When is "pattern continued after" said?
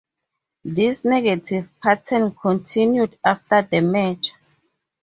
1.79-3.61